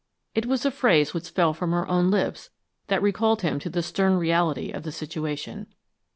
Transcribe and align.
It 0.33 0.47
was 0.47 0.65
a 0.65 0.71
phrase 0.71 1.13
which 1.13 1.29
fell 1.29 1.53
from 1.53 1.73
her 1.73 1.87
own 1.87 2.09
lips 2.09 2.49
that 2.87 3.03
recalled 3.03 3.43
him 3.43 3.59
to 3.59 3.69
the 3.69 3.83
stern 3.83 4.15
reality 4.17 4.71
of 4.71 4.81
the 4.81 4.91
situation. 4.91 5.67